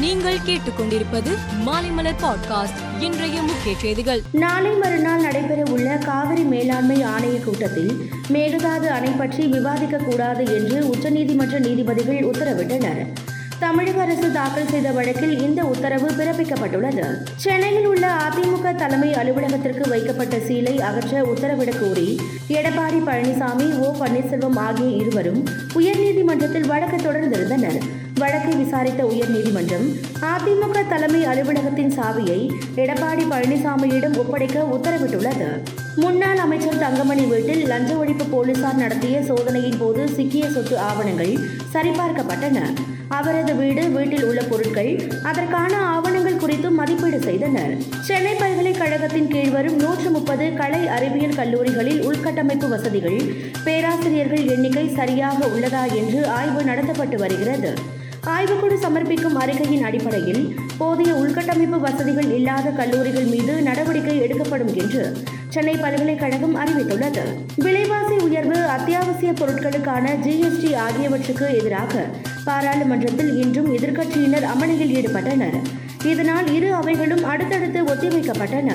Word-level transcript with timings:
நீங்கள் 0.00 0.38
கேட்டுக்கொண்டிருப்பது 0.46 1.38
மாலைமலர் 1.66 2.22
பாட்காஸ்ட் 2.22 3.02
இன்றைய 3.02 3.42
முக்கிய 3.42 3.74
செய்திகள். 3.76 4.22
நாளை 4.32 4.70
மறுநாள் 4.70 5.20
நடைபெற 5.20 5.62
உள்ள 5.70 5.96
காவிரி 5.96 6.42
மேலாண்மை 6.42 7.04
ஆணைய 7.04 7.44
கூட்டத்தில் 7.44 8.08
மேகதாது 8.32 8.86
அணை 8.86 9.10
பற்றி 9.10 9.46
விவாதிக்க 9.46 9.96
கூடாது 9.96 10.44
என்று 10.44 10.84
உச்சநீதிமன்ற 10.84 11.58
நீதிபதிகள் 11.58 12.18
உத்தரவிட்டனர். 12.18 13.06
தமிழக 13.58 14.02
அரசு 14.02 14.32
தாக்கல் 14.32 14.68
செய்த 14.68 14.90
வழக்கில் 14.90 15.42
இந்த 15.42 15.64
உத்தரவு 15.64 16.10
பிறப்பிக்கப்பட்டுள்ளது. 16.10 17.16
சென்னையில் 17.36 17.86
உள்ள 17.86 18.06
அதிமுக 18.06 18.74
தலைமை 18.74 19.14
அலுவலகத்திற்கு 19.14 19.88
வைக்கப்பட்ட 19.88 20.36
சீலை 20.36 20.78
அகற்ற 20.78 21.22
உத்தரவிடக் 21.22 21.80
கோரி 21.80 22.20
எடப்பாடி 22.48 23.02
பழனிசாமி 23.06 23.78
ஓ 23.78 23.94
பன்னீர்செல்வம் 23.94 24.56
ஆகிய 24.56 24.88
இருவரும் 24.88 25.48
உயர்நீதிமன்றத்தில் 25.74 26.66
வழக்கு 26.66 26.96
தொடர்ந்திருந்தனர். 26.96 27.78
வழக்கை 28.22 28.54
விசாரித்த 28.60 29.02
உயர்நீதிமன்றம் 29.10 29.86
அதிமுக 30.30 30.80
தலைமை 30.88 31.20
அலுவலகத்தின் 31.30 31.92
சாவியை 31.98 32.40
எடப்பாடி 32.82 33.24
பழனிசாமியிடம் 33.32 34.16
ஒப்படைக்க 34.22 34.64
உத்தரவிட்டுள்ளது. 34.76 35.48
முன்னாள் 36.02 36.40
அமைச்சர் 36.44 36.82
தங்கமணி 36.84 37.24
வீட்டில் 37.32 37.62
லஞ்ச 37.72 37.90
ஒழிப்பு 38.02 38.24
போலீசார் 38.30 38.80
நடத்திய 38.82 39.16
சோதனையின் 39.28 39.78
போது 39.78 40.02
சிக்கிய 40.16 40.50
சொத்து 40.50 40.78
ஆவணங்கள் 40.88 41.34
சரிபார்க்கப்பட்டன. 41.74 42.58
அவரது 43.18 43.52
வீடு 43.60 43.82
வீட்டில் 43.94 44.24
உள்ள 44.24 44.40
பொருட்கள் 44.50 44.90
அதற்கான 45.30 45.72
ஆவணங்கள் 45.94 46.40
குறித்து 46.42 46.68
மதிப்பீடு 46.70 47.20
செய்தனர். 47.28 47.72
சென்னை 48.08 48.34
பல்கலைக்கழகத்தின் 48.42 49.30
கீழ் 49.32 49.54
வரும் 49.56 49.78
நூற்று 49.84 50.10
முப்பது 50.10 50.46
கலை 50.60 50.82
அறிவியல் 50.96 51.38
கல்லூரிகளில் 51.40 52.02
உள்கட்டமைப்பு 52.08 52.68
வசதிகள் 52.74 53.20
பேராசிரியர்கள் 53.64 54.44
எண்ணிக்கை 54.56 54.86
சரியாக 55.00 55.48
உள்ளதா 55.54 55.84
என்று 56.02 56.20
ஆய்வு 56.38 56.62
நடத்தப்பட்டு 56.70 57.18
வருகிறது. 57.24 57.72
ஆய்வுக்குழு 58.26 58.76
சமர்ப்பிக்கும் 58.82 59.34
அறிக்கையின் 59.34 59.82
அடிப்படையில் 59.82 60.54
போதிய 60.78 61.12
உள்கட்டமைப்பு 61.12 61.78
வசதிகள் 61.78 62.30
இல்லாத 62.30 62.70
கல்லூரிகள் 62.70 63.24
மீது 63.24 63.62
நடவடிக்கை 63.62 64.20
எடுக்கப்படும் 64.20 64.74
என்று 64.74 65.16
சென்னை 65.48 65.76
பல்கலைக்கழகம் 65.76 66.56
அறிவித்துள்ளது. 66.56 67.22
விலைவாசி 67.56 68.14
உயர்வு 68.14 68.62
அத்தியாவசிய 68.62 69.32
பொருட்களுக்கான 69.32 70.08
ஜிஎஸ்டி 70.24 70.76
ஆகியவற்றுக்கு 70.76 71.58
எதிராக 71.58 72.04
பாராளுமன்றத்தில் 72.44 73.36
இன்றும் 73.36 73.76
எதிர்க்கட்சியினர் 73.76 74.46
அமளியில் 74.54 74.94
ஈடுபட்டனர். 74.94 75.60
இதனால் 76.04 76.52
இரு 76.52 76.74
அவைகளும் 76.74 77.24
அடுத்தடுத்து 77.24 77.82
ஒத்திவைக்கப்பட்டன. 77.82 78.72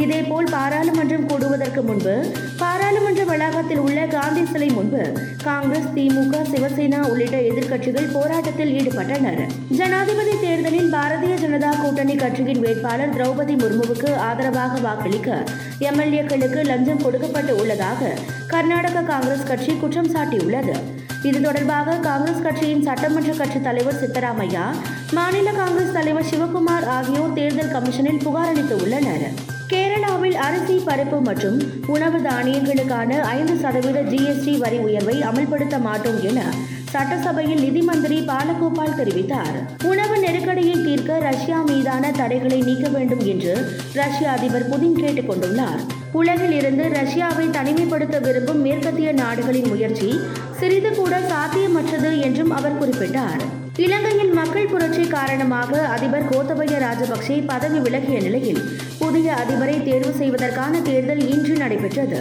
இதேபோல் 0.00 0.46
பாராளுமன்றம் 0.50 1.26
கூடுவதற்கு 1.26 1.82
முன்பு 1.82 2.34
பாராளுமன்ற 2.58 3.24
வளாகத்தில் 3.24 3.78
உள்ள 3.78 4.06
காந்தி 4.06 4.44
சிலை 4.44 4.68
முன்பு 4.68 5.12
காங்கிரஸ் 5.42 5.88
திமுக 5.94 6.38
சிவசேனா 6.52 7.00
உள்ளிட்ட 7.08 7.36
எதிர்க்கட்சிகள் 7.38 8.12
போராட்டத்தில் 8.12 8.72
ஈடுபட்டனர். 8.78 9.42
ஜனாதிபதி 9.68 10.40
தேர்தலில் 10.40 10.92
பாரதிய 10.92 11.34
ஜனதா 11.34 11.80
கூட்டணி 11.80 12.14
கட்சியின் 12.14 12.60
வேட்பாளர் 12.60 13.14
திரௌபதி 13.16 13.56
முர்முவுக்கு 13.62 14.14
ஆதரவாக 14.14 14.80
வாக்களிக்க 14.80 15.44
எம்எல்ஏக்களுக்கு 15.78 16.64
லஞ்சம் 16.64 17.02
கொடுக்கப்பட்டு 17.02 17.56
உள்ளதாக 17.56 18.16
கர்நாடக 18.46 19.02
காங்கிரஸ் 19.02 19.46
கட்சி 19.46 19.74
குற்றம் 19.74 20.12
சாட்டியுள்ளது. 20.14 20.76
இது 21.22 21.40
தொடர்பாக 21.40 21.96
காங்கிரஸ் 21.96 22.42
கட்சியின் 22.42 22.82
சட்டமன்ற 22.82 23.32
கட்சி 23.32 23.60
தலைவர் 23.60 24.00
சித்தராமையா 24.02 24.64
மாநில 25.12 25.50
காங்கிரஸ் 25.52 25.92
தலைவர் 25.92 26.30
சிவகுமார் 26.30 26.84
ஆகியோர் 26.84 27.32
தேர்தல் 27.32 27.74
கமிஷனில் 27.76 28.22
புகார் 28.22 28.48
அளித்து 28.48 28.76
உள்ளனர். 28.76 29.51
கேரளாவில் 29.92 30.34
அரிசி 30.34 30.82
பருப்பு 30.86 31.20
மற்றும் 31.20 31.86
உணவு 31.86 32.18
தானியங்களுக்கான 32.18 33.20
ஐந்து 33.20 33.56
சதவீத 33.56 34.00
ஜிஎஸ்டி 34.02 34.58
வரி 34.58 34.78
உயர்வை 34.78 35.20
அமல்படுத்த 35.20 35.80
மாட்டோம் 35.80 36.22
என 36.22 36.40
சட்டசபையில் 36.90 37.60
நிதி 37.60 37.82
மந்திரி 37.82 38.18
பாலகோபால் 38.20 38.96
தெரிவித்தார். 38.98 39.84
உணவு 39.84 40.18
நெருக்கடியை 40.18 40.82
தீர்க்க 40.84 41.18
ரஷ்யா 41.18 41.62
மீதான 41.62 42.10
தடைகளை 42.10 42.60
நீக்க 42.60 42.88
வேண்டும் 42.88 43.24
என்று 43.26 43.68
ரஷ்ய 43.92 44.30
அதிபர் 44.30 44.68
புதின் 44.68 44.98
கேட்டுக் 45.00 45.30
கொண்டுள்ளார். 45.30 45.80
உலகில் 46.12 46.52
இருந்து 46.52 46.84
ரஷ்யாவை 46.84 47.50
தனிமைப்படுத்த 47.50 48.20
விரும்பும் 48.20 48.60
மேற்கத்திய 48.60 49.12
நாடுகளின் 49.12 49.68
முயற்சி 49.68 50.20
சிறிது 50.60 50.92
கூட 50.94 51.18
சாத்தியமற்றது 51.18 52.20
என்றும் 52.20 52.50
அவர் 52.50 52.80
குறிப்பிட்டார். 52.82 53.42
இலங்கையில் 53.76 54.32
மக்கள் 54.32 54.66
புரட்சி 54.66 55.06
காரணமாக 55.08 55.86
அதிபர் 55.86 56.28
கோத்தபய 56.28 56.72
ராஜபக்சே 56.86 57.42
பதவி 57.46 57.78
விலகிய 57.78 58.20
நிலையில் 58.20 58.62
புதிய 59.12 59.34
அதிபரை 59.40 59.74
தேர்வு 59.84 60.12
செய்வதற்கான 60.18 60.80
தேர்தல் 60.80 61.22
இன்று 61.32 61.54
நடைபெற்றது. 61.62 62.18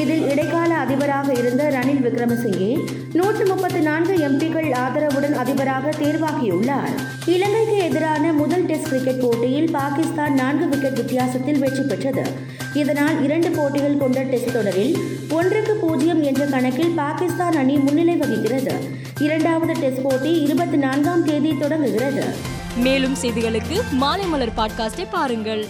இதில் 0.00 0.24
இடைக்கால 0.30 0.70
அதிபராக 0.84 1.28
இருந்த 1.32 1.62
ரணில் 1.74 2.00
விக்ரமசிங்கே 2.06 2.70
நூற்று 3.12 3.44
முப்பத்தி 3.50 3.80
நான்கு 3.88 4.14
எம்பிக்கள் 4.28 4.68
ஆதரவுடன் 4.84 5.36
அதிபராக 5.42 5.92
தேர்வாகியுள்ளார். 6.00 6.94
இலங்கைக்கு 7.34 7.76
எதிரான 7.88 8.32
முதல் 8.32 8.64
டெஸ்ட் 8.64 8.88
கிரிக்கெட் 8.88 9.20
போட்டியில் 9.20 9.70
பாகிஸ்தான் 9.70 10.34
நான்கு 10.34 10.68
விக்கெட் 10.72 10.98
வித்தியாசத்தில் 11.00 11.58
வெற்றி 11.58 11.84
பெற்றது. 11.90 12.24
இதனால் 12.74 13.22
இரண்டு 13.22 13.50
போட்டிகள் 13.50 14.00
கொண்ட 14.02 14.22
டெஸ்ட் 14.32 14.52
தொடரில் 14.52 14.98
ஒன்றுக்கு 15.38 15.76
பூஜ்ஜியம் 15.84 16.22
என்ற 16.22 16.44
கணக்கில் 16.46 16.96
பாகிஸ்தான் 17.02 17.58
அணி 17.62 17.76
முன்னிலை 17.76 18.16
வகிக்கிறது. 18.16 18.74
இரண்டாவது 19.26 19.74
டெஸ்ட் 19.84 20.04
போட்டி 20.08 20.32
இருபத்தி 20.40 20.80
நான்காம் 20.86 21.24
தேதி 21.30 21.52
தொடங்குகிறது. 21.58 22.26
மேலும் 22.86 23.16
செய்திகளுக்கு 23.22 23.78
மாலை 24.02 24.26
மலர் 24.26 24.56
பாட்காஸ்டை 24.56 25.08
பாருங்கள். 25.16 25.64